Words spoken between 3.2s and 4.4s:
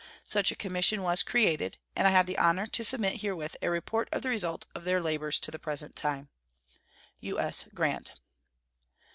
herewith a report of the